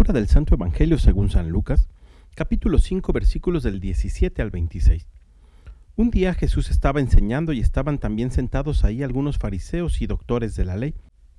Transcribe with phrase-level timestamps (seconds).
[0.00, 1.86] Lectura del Santo Evangelio según San Lucas,
[2.34, 5.06] capítulo 5, versículos del 17 al 26.
[5.96, 10.64] Un día Jesús estaba enseñando y estaban también sentados ahí algunos fariseos y doctores de
[10.64, 10.94] la ley,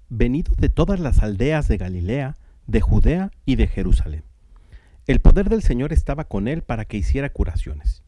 [0.09, 2.35] venidos de todas las aldeas de Galilea,
[2.67, 4.25] de Judea y de Jerusalén.
[5.07, 8.03] El poder del Señor estaba con él para que hiciera curaciones.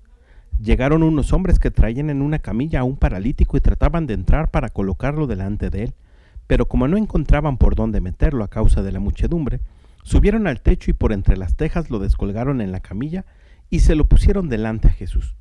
[0.62, 4.52] Llegaron unos hombres que traían en una camilla a un paralítico y trataban de entrar
[4.52, 5.94] para colocarlo delante de él,
[6.46, 9.60] pero como no encontraban por dónde meterlo a causa de la muchedumbre,
[10.04, 13.26] subieron al techo y por entre las tejas lo descolgaron en la camilla
[13.70, 15.36] y se lo pusieron delante a Jesús.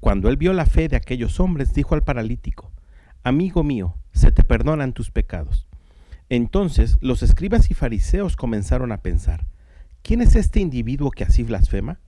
[0.00, 2.72] Cuando él vio la fe de aquellos hombres, dijo al paralítico,
[3.22, 5.68] Amigo mío, se te perdonan tus pecados.
[6.28, 9.46] Entonces los escribas y fariseos comenzaron a pensar,
[10.02, 12.00] ¿quién es este individuo que así blasfema?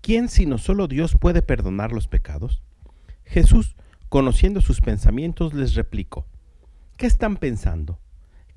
[0.00, 2.62] ¿Quién sino solo Dios puede perdonar los pecados?
[3.24, 3.74] Jesús,
[4.08, 6.26] conociendo sus pensamientos, les replicó,
[6.96, 7.98] ¿qué están pensando?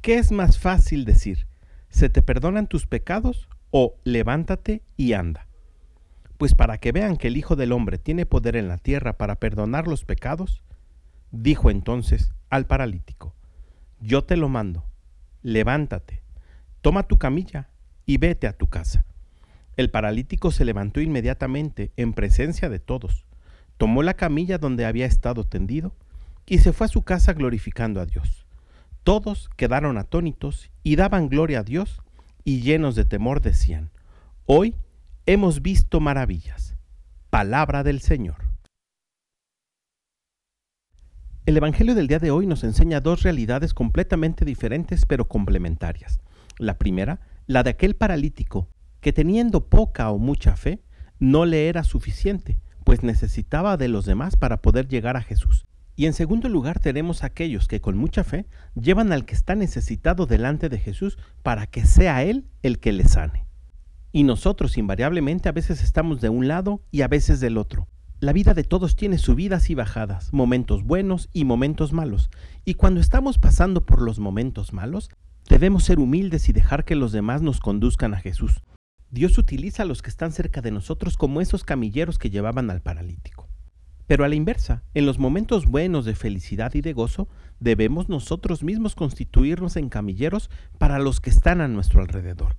[0.01, 1.47] ¿Qué es más fácil decir?
[1.91, 5.45] ¿Se te perdonan tus pecados o levántate y anda?
[6.37, 9.35] Pues para que vean que el Hijo del Hombre tiene poder en la tierra para
[9.35, 10.63] perdonar los pecados,
[11.31, 13.35] dijo entonces al paralítico,
[13.99, 14.85] yo te lo mando,
[15.43, 16.23] levántate,
[16.81, 17.69] toma tu camilla
[18.05, 19.05] y vete a tu casa.
[19.77, 23.25] El paralítico se levantó inmediatamente en presencia de todos,
[23.77, 25.93] tomó la camilla donde había estado tendido
[26.45, 28.45] y se fue a su casa glorificando a Dios.
[29.03, 32.01] Todos quedaron atónitos y daban gloria a Dios
[32.43, 33.89] y llenos de temor decían,
[34.45, 34.75] hoy
[35.25, 36.75] hemos visto maravillas.
[37.31, 38.35] Palabra del Señor.
[41.47, 46.19] El Evangelio del día de hoy nos enseña dos realidades completamente diferentes pero complementarias.
[46.59, 50.83] La primera, la de aquel paralítico que teniendo poca o mucha fe,
[51.17, 55.65] no le era suficiente, pues necesitaba de los demás para poder llegar a Jesús.
[55.95, 60.25] Y en segundo lugar tenemos aquellos que con mucha fe llevan al que está necesitado
[60.25, 63.45] delante de Jesús para que sea Él el que le sane.
[64.11, 67.87] Y nosotros invariablemente a veces estamos de un lado y a veces del otro.
[68.19, 72.29] La vida de todos tiene subidas y bajadas, momentos buenos y momentos malos.
[72.65, 75.09] Y cuando estamos pasando por los momentos malos,
[75.49, 78.61] debemos ser humildes y dejar que los demás nos conduzcan a Jesús.
[79.09, 82.81] Dios utiliza a los que están cerca de nosotros como esos camilleros que llevaban al
[82.81, 83.40] paralítico.
[84.11, 87.29] Pero a la inversa, en los momentos buenos de felicidad y de gozo,
[87.61, 92.57] debemos nosotros mismos constituirnos en camilleros para los que están a nuestro alrededor.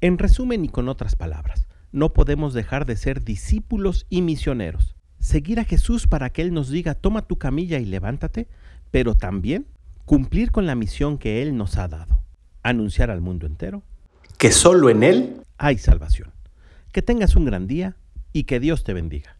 [0.00, 4.96] En resumen y con otras palabras, no podemos dejar de ser discípulos y misioneros.
[5.20, 8.48] Seguir a Jesús para que Él nos diga toma tu camilla y levántate,
[8.90, 9.68] pero también
[10.04, 12.24] cumplir con la misión que Él nos ha dado.
[12.64, 13.84] Anunciar al mundo entero
[14.36, 16.32] que solo en Él hay salvación.
[16.90, 17.94] Que tengas un gran día
[18.32, 19.36] y que Dios te bendiga.